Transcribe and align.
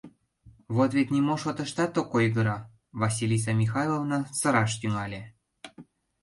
«Вот 0.75 0.89
вет, 0.95 1.07
нимо 1.15 1.35
шотыштат 1.41 1.93
ок 2.01 2.09
ойгыро,— 2.17 2.57
Василиса 3.01 3.51
Михайловна 3.61 4.19
сыраш 4.39 4.71
тӱҥале. 4.81 5.21